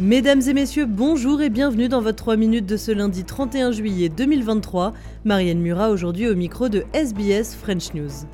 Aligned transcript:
Mesdames 0.00 0.42
et 0.46 0.52
messieurs, 0.52 0.86
bonjour 0.86 1.42
et 1.42 1.50
bienvenue 1.50 1.88
dans 1.88 2.00
votre 2.00 2.18
3 2.18 2.36
minutes 2.36 2.66
de 2.66 2.76
ce 2.76 2.92
lundi 2.92 3.24
31 3.24 3.72
juillet 3.72 4.08
2023. 4.08 4.94
Marianne 5.24 5.58
Murat 5.58 5.90
aujourd'hui 5.90 6.28
au 6.28 6.36
micro 6.36 6.68
de 6.68 6.84
SBS 6.92 7.56
French 7.56 7.92
News. 7.94 8.28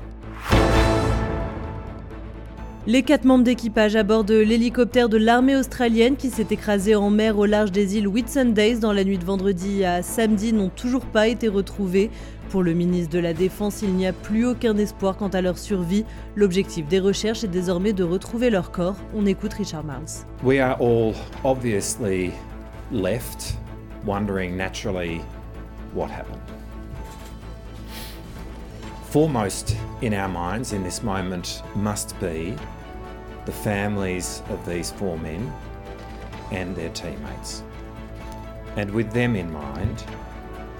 Les 2.87 3.01
quatre 3.01 3.25
membres 3.25 3.43
d'équipage 3.43 3.95
à 3.95 4.03
bord 4.03 4.23
de 4.23 4.37
l'hélicoptère 4.37 5.09
de 5.09 5.17
l'armée 5.17 5.55
australienne 5.55 6.17
qui 6.17 6.29
s'est 6.29 6.45
écrasé 6.51 6.93
en 6.93 7.09
mer 7.09 7.39
au 7.39 7.47
large 7.47 7.71
des 7.71 7.97
îles 7.97 8.07
Whitsundays 8.07 8.75
dans 8.75 8.93
la 8.93 9.03
nuit 9.03 9.17
de 9.17 9.25
vendredi 9.25 9.83
à 9.83 10.03
samedi 10.03 10.53
n'ont 10.53 10.69
toujours 10.69 11.07
pas 11.07 11.27
été 11.27 11.47
retrouvés. 11.47 12.11
Pour 12.51 12.61
le 12.61 12.73
ministre 12.73 13.11
de 13.11 13.17
la 13.17 13.33
Défense, 13.33 13.81
il 13.81 13.95
n'y 13.95 14.05
a 14.05 14.13
plus 14.13 14.45
aucun 14.45 14.77
espoir 14.77 15.17
quant 15.17 15.29
à 15.29 15.41
leur 15.41 15.57
survie. 15.57 16.05
L'objectif 16.35 16.87
des 16.87 16.99
recherches 16.99 17.43
est 17.43 17.47
désormais 17.47 17.91
de 17.91 18.03
retrouver 18.03 18.51
leur 18.51 18.69
corps. 18.69 18.97
On 19.15 19.25
écoute 19.25 19.53
Richard 19.53 19.83
Marles. 19.83 20.23
We 20.43 20.59
are 20.59 20.79
all 20.79 21.15
obviously 21.43 22.33
left 22.91 23.55
wondering 24.05 24.55
naturally 24.55 25.21
what 25.95 26.09
happened. 26.11 26.64
Foremost 29.15 29.77
in 30.01 30.13
our 30.13 30.27
minds 30.27 30.73
in 30.73 30.83
this 30.83 31.01
moment 31.01 31.63
must 31.73 32.19
be 32.19 32.53
the 33.45 33.51
families 33.53 34.43
of 34.49 34.65
these 34.65 34.91
four 34.91 35.17
men 35.17 35.53
and 36.51 36.75
their 36.75 36.89
teammates. 36.89 37.63
And 38.75 38.91
with 38.91 39.13
them 39.13 39.37
in 39.37 39.49
mind, 39.53 40.03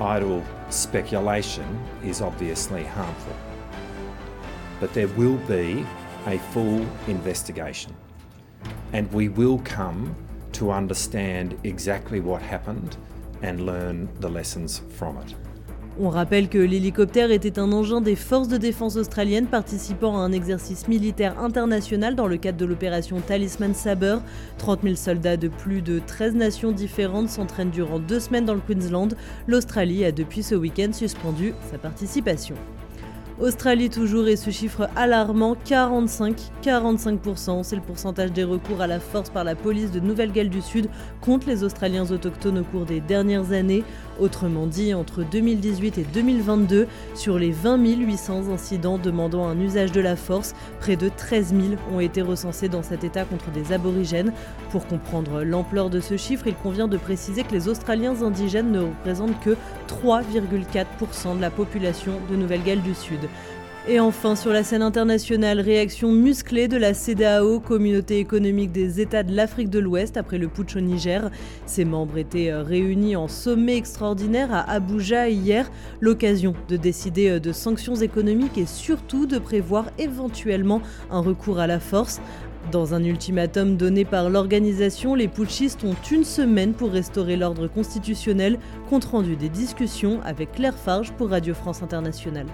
idle 0.02 0.44
speculation 0.70 1.82
is 2.04 2.20
obviously 2.20 2.84
harmful. 2.84 3.38
But 4.82 4.94
there 4.94 5.08
will 5.08 5.38
be 5.48 5.86
a 6.28 6.38
full 6.52 6.86
investigation, 7.08 7.96
and 8.92 9.10
we 9.14 9.30
will 9.30 9.60
come 9.60 10.14
to 10.52 10.72
understand 10.72 11.58
exactly 11.64 12.20
what 12.20 12.42
happened 12.42 12.98
and 13.42 13.66
learn 13.66 14.10
the 14.20 14.30
lessons 14.30 14.82
from 14.90 15.20
it. 15.20 15.34
On 15.98 16.10
rappelle 16.10 16.50
que 16.50 16.58
l'hélicoptère 16.58 17.32
était 17.32 17.58
un 17.58 17.72
engin 17.72 18.02
des 18.02 18.18
forces 18.18 18.50
de 18.50 18.58
défense 18.58 18.98
australiennes 18.98 19.48
participant 19.48 20.18
à 20.18 20.20
un 20.20 20.34
exercice 20.34 20.90
militaire 20.90 21.40
international 21.40 22.16
dans 22.16 22.28
le 22.28 22.36
cadre 22.36 22.58
de 22.58 22.66
l'opération 22.66 23.22
Talisman 23.22 23.74
Sabre. 23.74 24.22
30 24.58 24.82
000 24.84 24.96
soldats 24.96 25.38
de 25.38 25.48
plus 25.48 25.82
de 25.82 26.00
13 26.06 26.36
nations 26.36 26.74
différentes 26.74 27.30
s'entraînent 27.30 27.72
durant 27.72 28.00
deux 28.00 28.20
semaines 28.20 28.46
dans 28.46 28.56
le 28.56 28.60
Queensland. 28.60 29.16
L'Australie 29.48 30.04
a 30.04 30.12
depuis 30.12 30.44
ce 30.44 30.56
week-end 30.56 30.92
suspendu 30.92 31.54
sa 31.72 31.78
participation. 31.78 32.56
Australie 33.38 33.90
toujours 33.90 34.30
et 34.30 34.38
ce 34.38 34.50
chiffre 34.50 34.88
alarmant, 34.96 35.58
45, 35.66 36.38
45%, 36.64 37.64
c'est 37.64 37.76
le 37.76 37.82
pourcentage 37.82 38.32
des 38.32 38.46
recours 38.46 38.80
à 38.80 38.88
la 38.88 39.02
force 39.02 39.30
par 39.30 39.44
la 39.44 39.56
police 39.56 39.92
de 39.92 40.00
Nouvelle-Galles 40.00 40.48
du 40.48 40.62
Sud 40.62 40.88
contre 41.20 41.50
les 41.50 41.66
Australiens 41.66 42.10
autochtones 42.12 42.60
au 42.60 42.64
cours 42.64 42.86
des 42.86 43.02
dernières 43.02 43.52
années. 43.52 43.84
Autrement 44.22 44.68
dit, 44.68 44.94
entre 44.94 45.24
2018 45.24 45.98
et 45.98 46.06
2022, 46.14 46.88
sur 47.14 47.38
les 47.38 47.52
20 47.52 47.76
800 47.76 48.54
incidents 48.54 48.98
demandant 48.98 49.46
un 49.46 49.60
usage 49.60 49.92
de 49.92 50.00
la 50.00 50.16
force, 50.16 50.54
près 50.80 50.96
de 50.96 51.10
13 51.10 51.50
000 51.50 51.64
ont 51.94 52.00
été 52.00 52.22
recensés 52.22 52.70
dans 52.70 52.84
cet 52.84 53.04
état 53.04 53.26
contre 53.26 53.52
des 53.52 53.74
aborigènes. 53.74 54.32
Pour 54.72 54.88
comprendre 54.88 55.44
l'ampleur 55.44 55.90
de 55.90 56.00
ce 56.00 56.16
chiffre, 56.16 56.48
il 56.48 56.56
convient 56.56 56.88
de 56.88 56.96
préciser 56.96 57.44
que 57.44 57.52
les 57.52 57.68
Australiens 57.68 58.22
indigènes 58.22 58.72
ne 58.72 58.80
représentent 58.80 59.42
que 59.42 59.58
3,4% 59.90 61.36
de 61.36 61.42
la 61.42 61.52
population 61.52 62.14
de 62.32 62.38
Nouvelle-Galles 62.38 62.82
du 62.82 62.96
Sud. 62.96 63.25
Et 63.88 64.00
enfin, 64.00 64.36
sur 64.36 64.52
la 64.52 64.64
scène 64.64 64.82
internationale, 64.82 65.60
réaction 65.60 66.12
musclée 66.12 66.68
de 66.68 66.76
la 66.76 66.96
CDAO, 66.96 67.60
communauté 67.60 68.18
économique 68.18 68.72
des 68.72 69.00
États 69.00 69.22
de 69.22 69.36
l'Afrique 69.36 69.70
de 69.70 69.78
l'Ouest, 69.78 70.18
après 70.18 70.40
le 70.40 70.48
putsch 70.48 70.76
au 70.76 70.80
Niger. 70.80 71.30
Ses 71.68 71.86
membres 71.86 72.18
étaient 72.18 72.50
euh, 72.50 72.64
réunis 72.64 73.16
en 73.16 73.28
sommet 73.28 73.78
extraordinaire 73.78 74.52
à 74.52 74.68
Abuja 74.72 75.30
hier, 75.30 75.70
l'occasion 76.02 76.56
de 76.68 76.78
décider 76.78 77.30
euh, 77.30 77.40
de 77.40 77.52
sanctions 77.52 77.94
économiques 77.94 78.58
et 78.58 78.66
surtout 78.66 79.28
de 79.28 79.38
prévoir 79.38 79.86
éventuellement 80.00 80.82
un 81.12 81.20
recours 81.20 81.60
à 81.60 81.68
la 81.68 81.80
force. 81.80 82.22
Dans 82.72 82.96
un 82.96 83.04
ultimatum 83.04 83.78
donné 83.78 84.04
par 84.04 84.32
l'organisation, 84.32 85.14
les 85.14 85.28
putschistes 85.28 85.84
ont 85.84 85.96
une 86.12 86.24
semaine 86.24 86.74
pour 86.74 86.90
restaurer 86.90 87.36
l'ordre 87.36 87.68
constitutionnel, 87.68 88.58
compte 88.90 89.06
rendu 89.06 89.36
des 89.36 89.50
discussions 89.50 90.22
avec 90.26 90.54
Claire 90.54 90.76
Farge 90.76 91.12
pour 91.12 91.30
Radio 91.30 91.54
France 91.54 91.84
Internationale. 91.84 92.48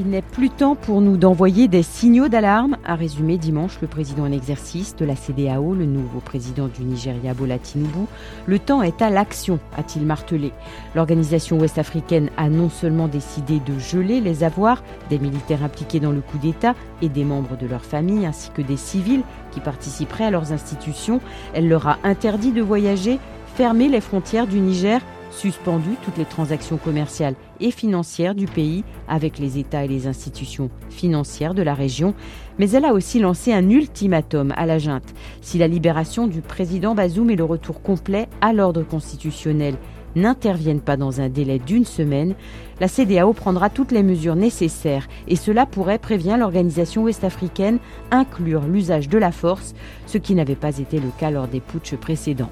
Il 0.00 0.10
n'est 0.10 0.22
plus 0.22 0.48
temps 0.48 0.76
pour 0.76 1.00
nous 1.00 1.16
d'envoyer 1.16 1.66
des 1.66 1.82
signaux 1.82 2.28
d'alarme, 2.28 2.76
a 2.84 2.94
résumé 2.94 3.36
dimanche 3.36 3.78
le 3.82 3.88
président 3.88 4.22
en 4.22 4.30
exercice 4.30 4.94
de 4.94 5.04
la 5.04 5.16
CDAO, 5.16 5.74
le 5.74 5.86
nouveau 5.86 6.20
président 6.20 6.68
du 6.68 6.84
Nigeria 6.84 7.34
Bola 7.34 7.58
Tinubu. 7.58 8.06
Le 8.46 8.60
temps 8.60 8.80
est 8.80 9.02
à 9.02 9.10
l'action, 9.10 9.58
a-t-il 9.76 10.06
martelé. 10.06 10.52
L'organisation 10.94 11.58
ouest-africaine 11.58 12.30
a 12.36 12.48
non 12.48 12.68
seulement 12.70 13.08
décidé 13.08 13.58
de 13.58 13.76
geler 13.76 14.20
les 14.20 14.44
avoirs 14.44 14.84
des 15.10 15.18
militaires 15.18 15.64
impliqués 15.64 15.98
dans 15.98 16.12
le 16.12 16.20
coup 16.20 16.38
d'État 16.38 16.76
et 17.02 17.08
des 17.08 17.24
membres 17.24 17.56
de 17.56 17.66
leur 17.66 17.84
famille, 17.84 18.24
ainsi 18.24 18.50
que 18.50 18.62
des 18.62 18.76
civils 18.76 19.24
qui 19.50 19.58
participeraient 19.58 20.26
à 20.26 20.30
leurs 20.30 20.52
institutions, 20.52 21.20
elle 21.54 21.68
leur 21.68 21.88
a 21.88 21.98
interdit 22.04 22.52
de 22.52 22.62
voyager, 22.62 23.18
fermé 23.56 23.88
les 23.88 24.00
frontières 24.00 24.46
du 24.46 24.60
Niger 24.60 25.00
suspendu 25.30 25.90
toutes 26.02 26.16
les 26.16 26.24
transactions 26.24 26.76
commerciales 26.76 27.34
et 27.60 27.70
financières 27.70 28.34
du 28.34 28.46
pays 28.46 28.84
avec 29.08 29.38
les 29.38 29.58
États 29.58 29.84
et 29.84 29.88
les 29.88 30.06
institutions 30.06 30.70
financières 30.90 31.54
de 31.54 31.62
la 31.62 31.74
région, 31.74 32.14
mais 32.58 32.70
elle 32.70 32.84
a 32.84 32.92
aussi 32.92 33.18
lancé 33.18 33.52
un 33.52 33.68
ultimatum 33.70 34.52
à 34.56 34.66
la 34.66 34.78
junte. 34.78 35.14
Si 35.40 35.58
la 35.58 35.68
libération 35.68 36.26
du 36.26 36.40
président 36.40 36.94
Bazoum 36.94 37.30
et 37.30 37.36
le 37.36 37.44
retour 37.44 37.82
complet 37.82 38.28
à 38.40 38.52
l'ordre 38.52 38.82
constitutionnel 38.82 39.76
n'interviennent 40.16 40.80
pas 40.80 40.96
dans 40.96 41.20
un 41.20 41.28
délai 41.28 41.58
d'une 41.58 41.84
semaine, 41.84 42.34
la 42.80 42.88
CDAO 42.88 43.32
prendra 43.32 43.70
toutes 43.70 43.92
les 43.92 44.02
mesures 44.02 44.36
nécessaires 44.36 45.08
et 45.26 45.36
cela 45.36 45.66
pourrait, 45.66 45.98
prévient 45.98 46.36
l'organisation 46.38 47.02
ouest-africaine, 47.02 47.78
inclure 48.10 48.62
l'usage 48.62 49.08
de 49.08 49.18
la 49.18 49.32
force, 49.32 49.74
ce 50.06 50.18
qui 50.18 50.34
n'avait 50.34 50.56
pas 50.56 50.78
été 50.78 50.98
le 50.98 51.10
cas 51.18 51.30
lors 51.30 51.48
des 51.48 51.60
putschs 51.60 51.96
précédents. 51.96 52.50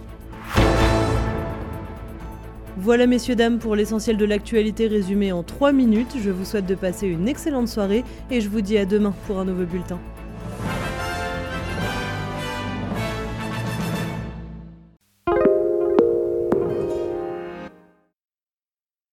Voilà 2.78 3.06
messieurs 3.06 3.36
dames 3.36 3.58
pour 3.58 3.74
l'essentiel 3.74 4.18
de 4.18 4.26
l'actualité 4.26 4.86
résumée 4.86 5.32
en 5.32 5.42
3 5.42 5.72
minutes. 5.72 6.14
Je 6.22 6.28
vous 6.30 6.44
souhaite 6.44 6.66
de 6.66 6.74
passer 6.74 7.06
une 7.06 7.26
excellente 7.26 7.68
soirée 7.68 8.04
et 8.30 8.42
je 8.42 8.50
vous 8.50 8.60
dis 8.60 8.76
à 8.76 8.84
demain 8.84 9.14
pour 9.26 9.38
un 9.38 9.46
nouveau 9.46 9.64
bulletin. 9.64 9.98